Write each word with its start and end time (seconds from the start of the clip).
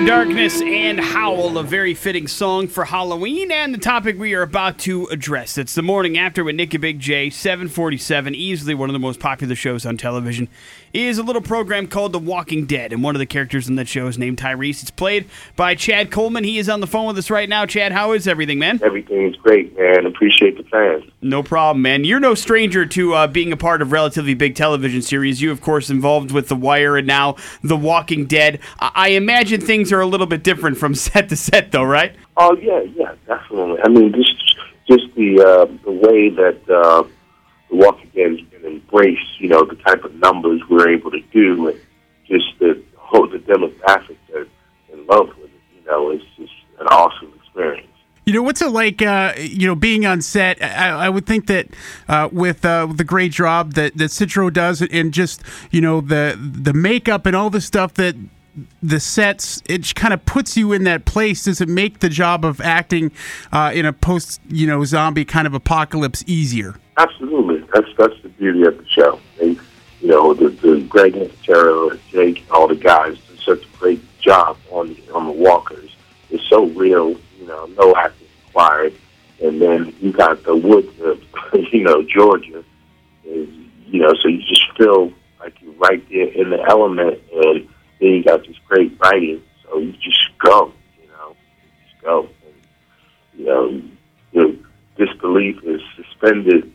After 0.00 0.12
Darkness 0.12 0.62
and 0.62 0.98
Howl, 0.98 1.58
a 1.58 1.62
very 1.62 1.92
fitting 1.92 2.26
song 2.26 2.68
for 2.68 2.86
Halloween, 2.86 3.50
and 3.50 3.74
the 3.74 3.78
topic 3.78 4.18
we 4.18 4.32
are 4.32 4.40
about 4.40 4.78
to 4.78 5.04
address. 5.08 5.58
It's 5.58 5.74
the 5.74 5.82
morning 5.82 6.16
after 6.16 6.42
with 6.42 6.56
Nick 6.56 6.72
and 6.72 6.80
Big 6.80 7.00
J, 7.00 7.28
747, 7.28 8.34
easily 8.34 8.74
one 8.74 8.88
of 8.88 8.94
the 8.94 8.98
most 8.98 9.20
popular 9.20 9.54
shows 9.54 9.84
on 9.84 9.98
television, 9.98 10.48
is 10.94 11.18
a 11.18 11.22
little 11.22 11.42
program 11.42 11.86
called 11.86 12.12
The 12.12 12.18
Walking 12.18 12.64
Dead, 12.64 12.94
and 12.94 13.02
one 13.04 13.14
of 13.14 13.18
the 13.18 13.26
characters 13.26 13.68
in 13.68 13.76
that 13.76 13.88
show 13.88 14.06
is 14.06 14.16
named 14.16 14.38
Tyrese. 14.38 14.80
It's 14.80 14.90
played 14.90 15.28
by 15.54 15.74
Chad 15.74 16.10
Coleman. 16.10 16.44
He 16.44 16.58
is 16.58 16.70
on 16.70 16.80
the 16.80 16.86
phone 16.86 17.06
with 17.06 17.18
us 17.18 17.28
right 17.28 17.48
now. 17.48 17.66
Chad, 17.66 17.92
how 17.92 18.12
is 18.12 18.26
everything, 18.26 18.58
man? 18.58 18.80
Everything's 18.82 19.36
great, 19.36 19.78
man. 19.78 20.06
Appreciate 20.06 20.56
the 20.56 20.64
fans. 20.64 21.04
No 21.20 21.42
problem, 21.42 21.82
man. 21.82 22.04
You're 22.04 22.20
no 22.20 22.34
stranger 22.34 22.86
to 22.86 23.14
uh, 23.14 23.26
being 23.26 23.52
a 23.52 23.56
part 23.56 23.82
of 23.82 23.92
relatively 23.92 24.32
big 24.32 24.54
television 24.54 25.02
series. 25.02 25.42
You, 25.42 25.50
of 25.50 25.60
course, 25.60 25.90
involved 25.90 26.30
with 26.30 26.48
The 26.48 26.56
Wire 26.56 26.96
and 26.96 27.06
now 27.06 27.36
The 27.62 27.76
Walking 27.76 28.24
Dead. 28.24 28.60
I, 28.78 28.90
I 28.94 29.08
imagine 29.10 29.60
things 29.60 29.90
are 29.92 29.99
a 30.00 30.06
little 30.06 30.26
bit 30.26 30.42
different 30.42 30.78
from 30.78 30.94
set 31.06 31.28
to 31.28 31.36
set, 31.36 31.72
though, 31.72 31.84
right? 31.84 32.14
Oh 32.36 32.56
yeah, 32.56 32.80
yeah, 32.94 33.14
definitely. 33.26 33.80
I 33.82 33.88
mean, 33.88 34.12
just 34.12 34.56
just 34.88 35.14
the 35.14 35.40
uh, 35.40 35.64
the 35.84 35.92
way 35.92 36.30
that 36.30 36.60
uh, 36.68 37.02
the 37.68 37.76
Walking 37.76 38.10
Dead 38.14 38.30
has 38.30 38.40
been 38.48 38.64
embraced. 38.64 39.40
You 39.40 39.48
know, 39.48 39.64
the 39.64 39.76
type 39.76 40.04
of 40.04 40.14
numbers 40.16 40.60
we're 40.68 40.88
able 40.88 41.10
to 41.10 41.20
do, 41.32 41.68
and 41.68 41.80
just 42.26 42.58
the 42.58 42.82
whole 42.96 43.28
the 43.28 43.38
demographic 43.38 44.16
that's 44.32 44.48
in 44.92 45.06
love 45.06 45.28
with 45.40 45.50
it. 45.50 45.60
You 45.78 45.84
know, 45.86 46.10
it's 46.10 46.24
just 46.36 46.52
an 46.78 46.86
awesome 46.88 47.32
experience. 47.42 47.86
You 48.26 48.34
know, 48.34 48.42
what's 48.42 48.62
it 48.62 48.70
like? 48.70 49.02
Uh, 49.02 49.34
you 49.38 49.66
know, 49.66 49.74
being 49.74 50.06
on 50.06 50.22
set. 50.22 50.62
I, 50.62 50.90
I 50.90 51.08
would 51.08 51.26
think 51.26 51.46
that 51.46 51.68
uh, 52.08 52.28
with 52.30 52.64
uh, 52.64 52.86
the 52.86 53.04
great 53.04 53.32
job 53.32 53.74
that 53.74 53.96
that 53.96 54.10
Citro 54.10 54.52
does, 54.52 54.82
and 54.82 55.12
just 55.12 55.42
you 55.70 55.80
know 55.80 56.00
the 56.00 56.38
the 56.38 56.72
makeup 56.72 57.26
and 57.26 57.34
all 57.34 57.50
the 57.50 57.60
stuff 57.60 57.94
that 57.94 58.14
the 58.82 59.00
sets 59.00 59.62
it 59.68 59.94
kind 59.94 60.12
of 60.12 60.24
puts 60.26 60.56
you 60.56 60.72
in 60.72 60.84
that 60.84 61.04
place 61.04 61.44
does 61.44 61.60
it 61.60 61.68
make 61.68 62.00
the 62.00 62.08
job 62.08 62.44
of 62.44 62.60
acting 62.60 63.12
uh, 63.52 63.70
in 63.74 63.86
a 63.86 63.92
post 63.92 64.40
you 64.48 64.66
know 64.66 64.84
zombie 64.84 65.24
kind 65.24 65.46
of 65.46 65.54
apocalypse 65.54 66.24
easier 66.26 66.74
Absolutely, 67.00 67.66
that's 67.72 67.88
that's 67.96 68.20
the 68.22 68.28
beauty 68.28 68.62
of 68.64 68.76
the 68.76 68.86
show. 68.86 69.18
They, 69.38 69.56
you 70.02 70.08
know, 70.08 70.34
the, 70.34 70.50
the 70.50 70.82
Greg 70.82 71.16
and 71.16 71.30
Nicotero, 71.30 71.92
and 71.92 72.00
Jake, 72.10 72.44
all 72.50 72.68
the 72.68 72.74
guys 72.74 73.16
do 73.16 73.36
such 73.36 73.64
a 73.64 73.78
great 73.78 74.20
job 74.20 74.58
on 74.70 74.88
the 74.88 75.14
on 75.14 75.24
the 75.24 75.32
walkers. 75.32 75.96
It's 76.28 76.46
so 76.50 76.66
real, 76.66 77.12
you 77.38 77.46
know, 77.46 77.64
no 77.78 77.96
acting 77.96 78.28
required. 78.46 78.92
And 79.42 79.62
then 79.62 79.94
you 80.00 80.12
got 80.12 80.42
the 80.42 80.54
woods 80.54 81.00
of, 81.00 81.22
you 81.72 81.84
know, 81.84 82.02
Georgia, 82.02 82.62
is, 83.24 83.48
you 83.86 84.00
know, 84.02 84.12
so 84.22 84.28
you 84.28 84.42
just 84.46 84.70
feel 84.76 85.10
like 85.38 85.58
you're 85.62 85.72
right 85.74 86.06
there 86.10 86.28
in 86.28 86.50
the 86.50 86.62
element, 86.68 87.18
and 87.32 87.66
then 88.00 88.10
you 88.10 88.24
got 88.24 88.46
this 88.46 88.56
great 88.66 88.98
writing, 89.00 89.42
so 89.62 89.78
you 89.78 89.92
just 89.92 90.30
go, 90.38 90.72
you 91.00 91.08
know, 91.08 91.28
you 91.30 91.90
just 91.90 92.02
go. 92.02 92.28
And, 92.44 93.38
you 93.38 93.44
know, 93.46 93.82
your 94.32 94.52
disbelief 94.96 95.62
is 95.64 95.80
suspended. 95.96 96.72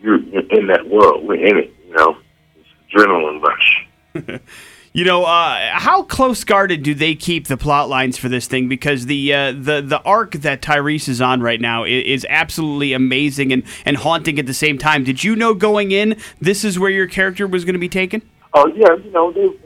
You're 0.00 0.16
in 0.16 0.66
that 0.68 0.88
world. 0.88 1.26
We're 1.26 1.44
in 1.44 1.58
it. 1.58 1.74
You 1.86 1.94
know, 1.94 2.18
it's 2.56 2.94
adrenaline 2.94 3.42
rush. 3.42 4.40
You 4.96 5.04
know, 5.04 5.24
uh, 5.24 5.72
how 5.74 6.04
close 6.04 6.42
guarded 6.42 6.82
do 6.82 6.94
they 6.94 7.14
keep 7.14 7.48
the 7.48 7.58
plot 7.58 7.90
lines 7.90 8.16
for 8.16 8.30
this 8.30 8.46
thing? 8.46 8.66
Because 8.66 9.04
the 9.04 9.34
uh, 9.34 9.52
the 9.52 9.82
the 9.82 10.00
arc 10.06 10.32
that 10.36 10.62
Tyrese 10.62 11.06
is 11.10 11.20
on 11.20 11.42
right 11.42 11.60
now 11.60 11.84
is, 11.84 12.22
is 12.22 12.26
absolutely 12.30 12.94
amazing 12.94 13.52
and, 13.52 13.62
and 13.84 13.98
haunting 13.98 14.38
at 14.38 14.46
the 14.46 14.54
same 14.54 14.78
time. 14.78 15.04
Did 15.04 15.22
you 15.22 15.36
know 15.36 15.52
going 15.52 15.90
in 15.92 16.16
this 16.40 16.64
is 16.64 16.78
where 16.78 16.88
your 16.88 17.06
character 17.06 17.46
was 17.46 17.66
going 17.66 17.74
to 17.74 17.78
be 17.78 17.90
taken? 17.90 18.22
Oh 18.54 18.68
yeah, 18.68 18.94
you 19.04 19.10
know, 19.10 19.30
they, 19.32 19.48
they 19.48 19.65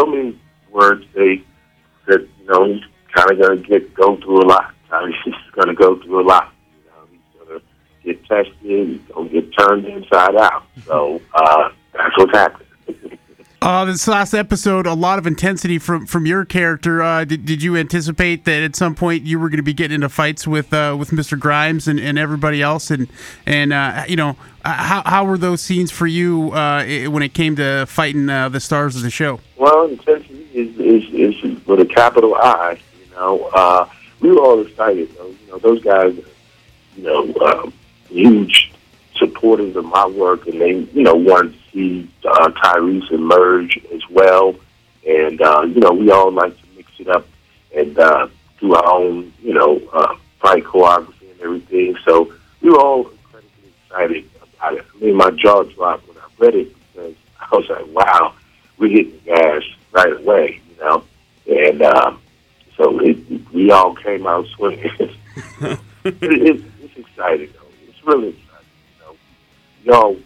so 0.00 0.06
many 0.06 0.38
words 0.70 1.04
they 1.14 1.42
that 2.06 2.20
you 2.38 2.46
know 2.46 2.64
he's 2.64 2.82
kind 3.14 3.30
of 3.30 3.38
going 3.38 3.62
to 3.62 3.68
get 3.68 3.94
go 3.94 4.16
through 4.16 4.42
a 4.42 4.46
lot. 4.46 4.74
He's 5.24 5.34
going 5.52 5.68
to 5.68 5.74
go 5.74 6.00
through 6.02 6.22
a 6.22 6.26
lot. 6.26 6.52
You 6.74 6.90
know, 6.90 7.06
he's 7.12 7.48
going 7.48 7.60
to 7.60 7.64
get 8.04 8.24
tested. 8.26 8.56
He's 8.60 9.00
going 9.14 9.28
to 9.28 9.40
get 9.40 9.56
turned 9.56 9.84
inside 9.84 10.34
out. 10.34 10.64
So 10.84 11.20
uh, 11.32 11.70
that's 11.92 12.18
what's 12.18 12.32
happening. 12.32 12.66
Uh, 13.62 13.84
this 13.84 14.08
last 14.08 14.32
episode 14.32 14.86
a 14.86 14.94
lot 14.94 15.18
of 15.18 15.26
intensity 15.26 15.78
from 15.78 16.06
from 16.06 16.26
your 16.26 16.44
character 16.44 17.02
uh, 17.02 17.24
did, 17.24 17.44
did 17.44 17.62
you 17.62 17.76
anticipate 17.76 18.44
that 18.44 18.62
at 18.62 18.74
some 18.74 18.94
point 18.94 19.24
you 19.24 19.38
were 19.38 19.48
going 19.48 19.58
to 19.58 19.62
be 19.62 19.74
getting 19.74 19.96
into 19.96 20.08
fights 20.08 20.46
with 20.46 20.72
uh, 20.72 20.96
with 20.98 21.10
Mr. 21.10 21.38
Grimes 21.38 21.86
and, 21.86 22.00
and 22.00 22.18
everybody 22.18 22.62
else 22.62 22.90
and 22.90 23.08
and 23.46 23.72
uh, 23.72 24.04
you 24.08 24.16
know 24.16 24.36
uh, 24.64 24.72
how, 24.72 25.02
how 25.04 25.24
were 25.24 25.38
those 25.38 25.60
scenes 25.60 25.90
for 25.90 26.06
you 26.06 26.52
uh, 26.52 26.84
when 27.08 27.22
it 27.22 27.34
came 27.34 27.56
to 27.56 27.84
fighting 27.86 28.26
the 28.26 28.58
stars 28.58 28.96
of 28.96 29.02
the 29.02 29.10
show 29.10 29.40
Well, 29.56 29.86
intensity 29.88 30.48
is, 30.54 30.78
is, 30.78 31.34
is 31.44 31.66
with 31.66 31.80
a 31.80 31.86
capital 31.86 32.34
I. 32.34 32.78
You 33.04 33.16
know, 33.16 33.88
we 34.20 34.30
were 34.30 34.40
all 34.40 34.60
excited. 34.60 35.10
You 35.10 35.36
know, 35.48 35.58
those 35.58 35.82
guys, 35.82 36.14
you 36.96 37.02
know, 37.02 37.72
huge 38.08 38.72
supporters 39.20 39.76
of 39.76 39.84
my 39.84 40.06
work, 40.06 40.48
and 40.48 40.60
they, 40.60 40.72
you 40.72 41.04
know, 41.04 41.14
wanted 41.14 41.52
to 41.52 41.58
see 41.72 42.10
uh, 42.24 42.48
Tyrese 42.48 43.12
emerge 43.12 43.78
as 43.94 44.02
well. 44.10 44.56
And 45.06 45.40
uh, 45.40 45.62
you 45.62 45.80
know, 45.80 45.92
we 45.92 46.10
all 46.10 46.32
like 46.32 46.60
to 46.60 46.66
mix 46.76 46.90
it 46.98 47.06
up 47.06 47.26
and 47.76 47.96
uh, 47.96 48.26
do 48.58 48.74
our 48.74 48.88
own, 48.88 49.32
you 49.40 49.54
know, 49.54 49.80
uh, 49.92 50.16
fight 50.40 50.64
choreography 50.64 51.30
and 51.30 51.40
everything. 51.40 51.96
So 52.04 52.34
we 52.60 52.70
were 52.70 52.80
all 52.80 53.08
incredibly 53.08 53.72
excited 53.84 54.30
about 54.58 54.74
it. 54.74 54.86
I 54.92 55.04
mean, 55.04 55.14
my 55.14 55.30
jaw 55.30 55.62
dropped 55.62 56.08
when 56.08 56.18
I 56.18 56.26
read 56.38 56.54
it 56.56 56.76
because 56.92 57.14
I 57.40 57.56
was 57.56 57.68
like, 57.68 57.86
wow 57.94 58.34
we 58.80 58.90
hit 58.90 59.24
the 59.24 59.30
gas 59.30 59.62
right 59.92 60.12
away, 60.12 60.60
you 60.68 60.76
know, 60.82 61.04
and 61.46 61.82
um, 61.82 62.20
so 62.76 62.98
it, 63.00 63.18
we 63.52 63.70
all 63.70 63.94
came 63.94 64.26
out 64.26 64.46
swinging. 64.48 64.90
it, 65.60 65.78
it, 66.04 66.64
it's 66.82 66.96
exciting, 66.96 67.50
though. 67.52 67.68
It's 67.88 68.04
really 68.04 68.28
exciting. 68.28 68.49
We 69.90 69.96
all 69.96 70.16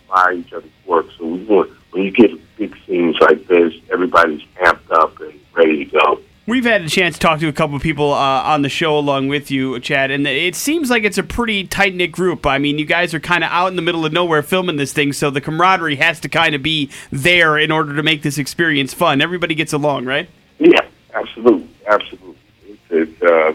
admire 0.00 0.32
each 0.34 0.52
other's 0.52 0.70
work, 0.86 1.06
so 1.18 1.26
we 1.26 1.44
want 1.44 1.72
when 1.90 2.04
you 2.04 2.12
get 2.12 2.30
big 2.56 2.76
scenes 2.86 3.16
like 3.20 3.48
this, 3.48 3.74
everybody's 3.90 4.42
amped 4.60 4.92
up 4.92 5.18
and 5.18 5.40
ready 5.54 5.84
to 5.84 5.90
go. 5.90 6.20
We've 6.46 6.64
had 6.64 6.82
a 6.82 6.88
chance 6.88 7.14
to 7.16 7.20
talk 7.20 7.40
to 7.40 7.48
a 7.48 7.52
couple 7.52 7.74
of 7.74 7.82
people 7.82 8.12
uh, 8.12 8.42
on 8.42 8.62
the 8.62 8.68
show 8.68 8.96
along 8.96 9.26
with 9.26 9.50
you, 9.50 9.80
Chad, 9.80 10.12
and 10.12 10.24
it 10.24 10.54
seems 10.54 10.88
like 10.88 11.02
it's 11.02 11.18
a 11.18 11.24
pretty 11.24 11.66
tight 11.66 11.96
knit 11.96 12.12
group. 12.12 12.46
I 12.46 12.58
mean, 12.58 12.78
you 12.78 12.84
guys 12.84 13.12
are 13.12 13.18
kind 13.18 13.42
of 13.42 13.50
out 13.50 13.68
in 13.68 13.76
the 13.76 13.82
middle 13.82 14.06
of 14.06 14.12
nowhere 14.12 14.40
filming 14.40 14.76
this 14.76 14.92
thing, 14.92 15.12
so 15.12 15.30
the 15.30 15.40
camaraderie 15.40 15.96
has 15.96 16.20
to 16.20 16.28
kind 16.28 16.54
of 16.54 16.62
be 16.62 16.88
there 17.10 17.58
in 17.58 17.72
order 17.72 17.96
to 17.96 18.04
make 18.04 18.22
this 18.22 18.38
experience 18.38 18.94
fun. 18.94 19.20
Everybody 19.20 19.56
gets 19.56 19.72
along, 19.72 20.04
right? 20.04 20.30
Yeah, 20.60 20.86
absolutely, 21.12 21.68
absolutely. 21.88 22.36
It's, 22.66 22.80
it's 23.20 23.22
uh, 23.22 23.54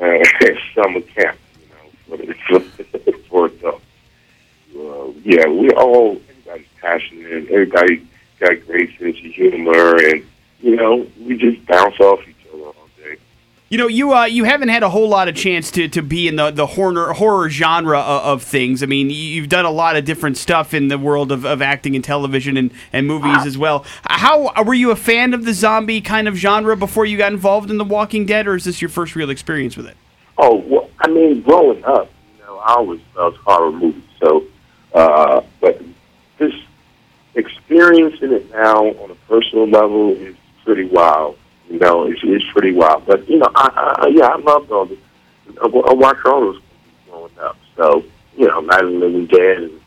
uh, 0.04 0.60
summer 0.74 1.00
camp, 1.00 1.38
you 2.08 2.18
know, 2.18 2.34
for, 2.48 2.60
for, 2.60 3.48
for. 3.48 3.75
Yeah, 5.26 5.48
we 5.48 5.70
all 5.70 6.20
everybody's 6.28 6.66
passionate. 6.80 7.50
Everybody 7.50 8.06
got 8.38 8.64
great 8.64 8.96
sense 8.96 9.16
of 9.16 9.24
humor, 9.24 9.96
and 9.96 10.24
you 10.60 10.76
know, 10.76 11.04
we 11.20 11.36
just 11.36 11.66
bounce 11.66 11.98
off 11.98 12.20
each 12.28 12.46
other 12.54 12.62
all 12.62 12.88
day. 12.96 13.16
You 13.68 13.78
know, 13.78 13.88
you 13.88 14.14
uh, 14.14 14.26
you 14.26 14.44
haven't 14.44 14.68
had 14.68 14.84
a 14.84 14.88
whole 14.88 15.08
lot 15.08 15.26
of 15.26 15.34
chance 15.34 15.72
to, 15.72 15.88
to 15.88 16.00
be 16.00 16.28
in 16.28 16.36
the 16.36 16.52
the 16.52 16.68
horror 16.68 17.12
horror 17.12 17.50
genre 17.50 17.98
of, 17.98 18.22
of 18.22 18.42
things. 18.44 18.84
I 18.84 18.86
mean, 18.86 19.10
you've 19.10 19.48
done 19.48 19.64
a 19.64 19.70
lot 19.72 19.96
of 19.96 20.04
different 20.04 20.36
stuff 20.36 20.72
in 20.72 20.86
the 20.86 20.96
world 20.96 21.32
of, 21.32 21.44
of 21.44 21.60
acting 21.60 21.96
and 21.96 22.04
television 22.04 22.56
and, 22.56 22.70
and 22.92 23.08
movies 23.08 23.44
as 23.44 23.58
well. 23.58 23.84
How 24.04 24.52
were 24.62 24.74
you 24.74 24.92
a 24.92 24.96
fan 24.96 25.34
of 25.34 25.44
the 25.44 25.54
zombie 25.54 26.00
kind 26.00 26.28
of 26.28 26.36
genre 26.36 26.76
before 26.76 27.04
you 27.04 27.18
got 27.18 27.32
involved 27.32 27.68
in 27.68 27.78
The 27.78 27.84
Walking 27.84 28.26
Dead, 28.26 28.46
or 28.46 28.54
is 28.54 28.62
this 28.62 28.80
your 28.80 28.90
first 28.90 29.16
real 29.16 29.30
experience 29.30 29.76
with 29.76 29.88
it? 29.88 29.96
Oh, 30.38 30.58
well, 30.68 30.88
I 31.00 31.08
mean, 31.08 31.42
growing 31.42 31.82
up, 31.84 32.08
you 32.38 32.44
know, 32.44 32.58
I 32.58 32.74
always 32.74 33.00
loved 33.16 33.38
horror 33.38 33.72
movies. 33.72 34.04
So, 34.20 34.44
uh, 34.96 35.42
but 35.60 35.80
this 36.38 36.54
experiencing 37.34 38.32
it 38.32 38.50
now 38.50 38.86
on 38.86 39.10
a 39.10 39.14
personal 39.28 39.68
level 39.68 40.10
is 40.12 40.34
pretty 40.64 40.86
wild. 40.86 41.38
You 41.68 41.78
know, 41.78 42.06
it's, 42.06 42.20
it's 42.24 42.44
pretty 42.52 42.72
wild. 42.72 43.06
But 43.06 43.28
you 43.28 43.38
know, 43.38 43.50
I, 43.54 43.94
I 43.98 44.06
yeah, 44.08 44.26
I 44.26 44.36
loved 44.38 44.70
all 44.72 44.86
this. 44.86 44.98
I, 45.62 45.66
I 45.66 45.92
watched 45.92 46.24
all 46.26 46.40
those 46.40 46.62
growing 47.08 47.38
up. 47.40 47.56
So, 47.76 48.04
you 48.36 48.48
know, 48.48 48.60
Night 48.60 48.84
of 48.84 48.92
the 48.92 48.98
Living 48.98 49.26
Dead 49.26 49.58
and 49.58 49.80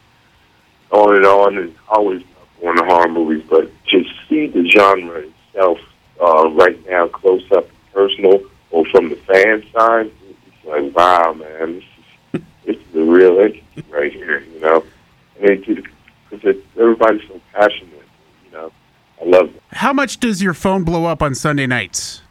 on 0.92 1.16
and 1.16 1.26
on, 1.26 1.58
and 1.58 1.76
always 1.88 2.24
going 2.62 2.78
to 2.78 2.86
horror 2.86 3.10
movies. 3.10 3.44
But 3.50 3.72
to 3.88 4.04
see 4.28 4.48
the 4.48 4.68
genre 4.70 5.24
itself 5.50 5.80
uh, 6.22 6.50
right 6.52 6.78
now, 6.88 7.08
close 7.08 7.50
up 7.52 7.68
personal, 7.94 8.44
or 8.72 8.86
from 8.86 9.10
the 9.10 9.16
fan 9.16 9.64
side, 9.74 10.12
it's 10.28 10.66
like, 10.66 10.96
wow, 10.96 11.34
man, 11.34 11.76
this 11.76 11.84
is 12.34 12.42
this 12.66 12.76
is 12.76 12.94
the 12.94 13.04
real 13.04 13.40
entity 13.40 13.84
right 13.90 14.12
here. 14.12 14.42
You 14.42 14.60
know, 14.60 14.84
Mean, 15.42 15.84
because 16.30 16.56
everybody's 16.78 17.28
so 17.28 17.40
passionate. 17.54 18.06
You 18.46 18.52
know, 18.52 18.72
I 19.22 19.26
love 19.26 19.56
it. 19.56 19.62
how 19.72 19.94
much 19.94 20.20
does 20.20 20.42
your 20.42 20.54
phone 20.54 20.84
blow 20.84 21.06
up 21.06 21.22
on 21.22 21.36
Sunday 21.36 21.68
nights 21.68 22.22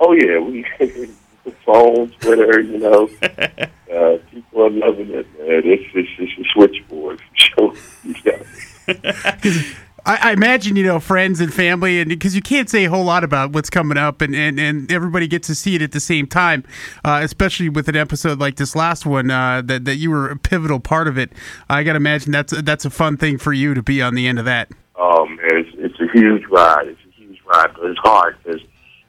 Oh 0.00 0.12
yeah, 0.12 0.38
we 0.38 0.66
have 0.78 0.92
the 1.44 1.50
phone, 1.64 2.10
Twitter, 2.20 2.60
you 2.60 2.78
know, 2.78 3.08
uh, 3.22 4.18
people 4.30 4.62
are 4.62 4.70
loving 4.70 5.10
it, 5.10 5.26
man. 5.38 5.62
It's 5.64 5.84
it's, 5.94 6.08
it's 6.18 6.32
a 6.38 6.44
switchboard 6.52 7.20
sure. 7.34 7.74
Yeah. 8.24 9.62
I, 10.06 10.30
I 10.30 10.32
imagine 10.32 10.76
you 10.76 10.84
know 10.84 11.00
friends 11.00 11.40
and 11.40 11.52
family, 11.52 12.00
and 12.00 12.08
because 12.08 12.34
you 12.34 12.42
can't 12.42 12.68
say 12.68 12.84
a 12.84 12.90
whole 12.90 13.04
lot 13.04 13.24
about 13.24 13.52
what's 13.52 13.70
coming 13.70 13.96
up, 13.96 14.20
and, 14.20 14.34
and, 14.34 14.60
and 14.60 14.90
everybody 14.92 15.26
gets 15.26 15.46
to 15.48 15.54
see 15.54 15.74
it 15.76 15.82
at 15.82 15.92
the 15.92 16.00
same 16.00 16.26
time, 16.26 16.64
uh, 17.04 17.20
especially 17.22 17.68
with 17.68 17.88
an 17.88 17.96
episode 17.96 18.38
like 18.38 18.56
this 18.56 18.76
last 18.76 19.06
one 19.06 19.30
uh, 19.30 19.62
that 19.62 19.84
that 19.84 19.96
you 19.96 20.10
were 20.10 20.30
a 20.30 20.36
pivotal 20.36 20.80
part 20.80 21.08
of 21.08 21.16
it. 21.18 21.32
I 21.68 21.82
got 21.82 21.92
to 21.92 21.96
imagine 21.96 22.32
that's 22.32 22.52
that's 22.62 22.84
a 22.84 22.90
fun 22.90 23.16
thing 23.16 23.38
for 23.38 23.52
you 23.52 23.74
to 23.74 23.82
be 23.82 24.02
on 24.02 24.14
the 24.14 24.26
end 24.26 24.38
of 24.38 24.44
that. 24.44 24.70
Oh 24.96 25.26
man, 25.26 25.38
it's, 25.42 25.70
it's 25.74 26.00
a 26.00 26.12
huge 26.12 26.44
ride. 26.50 26.88
It's 26.88 27.00
a 27.06 27.10
huge 27.10 27.40
ride, 27.46 27.74
but 27.74 27.86
it's 27.86 28.00
hard 28.00 28.36
because 28.42 28.62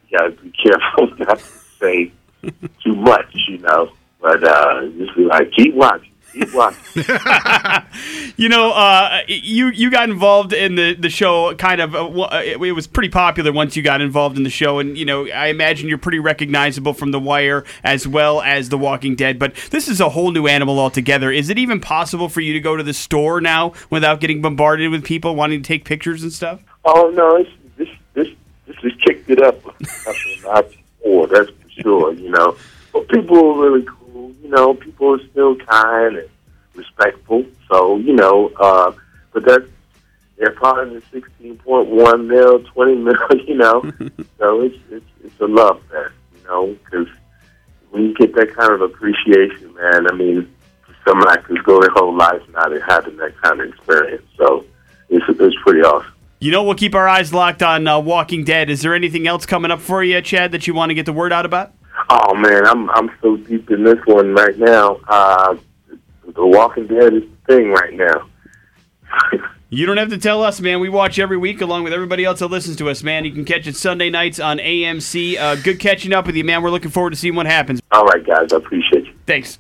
you 0.10 0.18
got 0.18 0.28
to 0.28 0.32
be 0.42 0.52
careful 0.64 1.16
not 1.18 1.40
to 1.40 1.46
say 1.80 2.12
too 2.84 2.96
much, 2.96 3.34
you 3.48 3.58
know. 3.60 3.92
But 4.22 4.44
uh, 4.44 4.88
just 4.98 5.16
be 5.16 5.26
like, 5.26 5.52
keep 5.52 5.76
watching. 5.76 6.12
Keep 6.34 6.54
watching. 6.54 7.04
You 8.38 8.50
know, 8.50 8.72
uh, 8.72 9.22
you 9.28 9.70
you 9.70 9.90
got 9.90 10.10
involved 10.10 10.54
in 10.54 10.76
the, 10.76 10.94
the 10.96 11.10
show. 11.10 11.56
Kind 11.56 11.82
of, 11.82 11.96
uh, 11.96 12.08
uh, 12.08 12.42
it, 12.44 12.62
it 12.62 12.72
was 12.72 12.88
pretty 12.88 13.10
popular 13.10 13.52
once 13.52 13.76
you 13.76 13.84
got 13.84 14.02
involved 14.02 14.38
in 14.38 14.44
the 14.44 14.50
show, 14.50 14.80
and 14.80 14.98
you 14.98 15.06
know, 15.06 15.28
I 15.28 15.48
imagine 15.48 15.90
you're 15.90 15.98
pretty 15.98 16.20
recognizable 16.20 16.94
from 16.94 17.12
The 17.12 17.20
Wire 17.20 17.64
as 17.84 18.08
well 18.08 18.42
as 18.42 18.70
The 18.70 18.78
Walking 18.78 19.16
Dead. 19.16 19.40
But 19.40 19.56
this 19.72 19.88
is 19.88 20.00
a 20.00 20.10
whole 20.10 20.32
new 20.32 20.48
animal 20.48 20.80
altogether. 20.80 21.32
Is 21.32 21.50
it 21.50 21.58
even 21.58 21.80
possible 21.80 22.30
for 22.30 22.42
you 22.42 22.54
to 22.54 22.60
go 22.60 22.76
to 22.76 22.84
the 22.84 22.94
store 22.94 23.42
now 23.42 23.74
without 23.90 24.20
getting 24.20 24.42
bombarded 24.42 24.92
with 24.92 25.04
people 25.04 25.36
wanting 25.36 25.62
to 25.62 25.68
take 25.68 25.86
pictures 25.86 26.24
and 26.24 26.32
stuff? 26.32 26.62
oh 26.86 27.12
no, 27.14 27.36
it's, 27.36 27.50
this 27.78 27.90
this 28.14 28.28
this 28.68 28.78
has 28.78 28.92
kicked 29.02 29.30
it 29.30 29.42
up 29.42 29.66
a 29.66 29.72
notch. 30.44 30.78
That's 31.32 31.50
for 31.50 31.70
sure. 31.82 32.14
You 32.14 32.30
know, 32.30 32.56
but 32.94 33.08
people 33.10 33.38
are 33.38 33.70
really 33.70 33.86
cool. 33.86 34.34
You 34.42 34.50
know, 34.50 34.74
people 34.74 35.16
are 35.16 35.28
still 35.28 35.56
kind 35.58 36.18
and 36.18 36.25
uh, 38.60 38.92
but 39.34 39.46
that's 39.46 39.66
they're 40.38 40.52
part 40.52 40.88
of 40.88 40.94
the 40.94 41.02
sixteen 41.12 41.58
point 41.58 41.88
one 41.88 42.28
mil, 42.28 42.60
twenty 42.64 42.96
mil. 42.96 43.16
You 43.48 43.56
know, 43.56 43.82
so 44.40 44.62
it's 44.62 44.78
it's 44.90 45.06
it's 45.24 45.40
a 45.40 45.46
love 45.46 45.82
fest. 45.90 46.14
You 46.36 46.44
know, 46.48 46.78
because 46.84 47.08
when 47.92 48.04
you 48.04 48.14
get 48.16 48.36
that 48.36 48.54
kind 48.56 48.74
of 48.74 48.82
appreciation, 48.82 49.74
man, 49.74 50.08
I 50.12 50.16
mean, 50.16 50.54
some 51.08 51.22
actors 51.28 51.60
go 51.64 51.80
their 51.80 51.92
whole 51.92 52.16
life 52.16 52.42
not 52.52 52.72
having 52.88 53.18
that 53.18 53.40
kind 53.42 53.62
of 53.62 53.70
experience. 53.70 54.26
So 54.38 54.66
it's 55.10 55.26
it's 55.30 55.56
pretty 55.64 55.82
awesome. 55.82 56.12
You 56.40 56.52
know, 56.52 56.64
we'll 56.64 56.76
keep 56.76 56.96
our 56.96 57.08
eyes 57.08 57.34
locked 57.34 57.64
on 57.64 57.88
uh, 57.88 58.00
Walking 58.00 58.44
Dead. 58.44 58.70
Is 58.70 58.82
there 58.82 58.94
anything 58.94 59.26
else 59.26 59.46
coming 59.46 59.72
up 59.72 59.80
for 59.80 60.04
you, 60.04 60.22
Chad, 60.22 60.52
that 60.52 60.68
you 60.68 60.74
want 60.74 60.90
to 60.90 60.94
get 60.94 61.06
the 61.06 61.14
word 61.14 61.32
out 61.32 61.46
about? 61.46 61.74
Oh 62.10 62.36
man, 62.36 62.68
I'm 62.68 62.90
I'm 62.92 63.10
so 63.22 63.38
deep 63.38 63.70
in 63.72 63.84
this 63.84 64.00
one 64.06 64.34
right 64.34 64.58
now. 64.58 65.00
Uh, 65.08 65.56
the 66.36 66.46
Walking 66.46 66.88
Dead 66.88 67.14
is 67.14 67.24
the 67.24 67.54
thing 67.54 67.72
right 67.72 67.94
now. 67.94 68.28
You 69.70 69.86
don't 69.86 69.98
have 69.98 70.10
to 70.10 70.18
tell 70.18 70.42
us, 70.42 70.62
man. 70.62 70.80
We 70.80 70.90
watch 70.90 71.20
every 71.20 71.38
week 71.38 71.60
along 71.60 71.84
with 71.84 71.92
everybody 71.92 72.24
else 72.24 72.40
that 72.40 72.48
listens 72.48 72.78
to 72.78 72.90
us, 72.90 73.04
man. 73.04 73.26
You 73.26 73.32
can 73.32 73.44
catch 73.44 73.68
it 73.68 73.76
Sunday 73.76 74.10
nights 74.10 74.40
on 74.40 74.58
AMC. 74.60 75.38
Uh, 75.38 75.56
good 75.56 75.80
catching 75.80 76.14
up 76.14 76.28
with 76.28 76.36
you, 76.36 76.44
man. 76.44 76.62
We're 76.62 76.70
looking 76.70 76.92
forward 76.92 77.10
to 77.10 77.16
seeing 77.16 77.36
what 77.36 77.46
happens. 77.46 77.82
All 77.92 78.06
right, 78.06 78.26
guys, 78.26 78.54
I 78.54 78.58
appreciate 78.58 79.06
you. 79.06 79.14
Thanks. 79.26 79.54